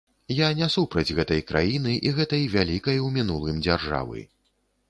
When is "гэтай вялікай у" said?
2.21-3.13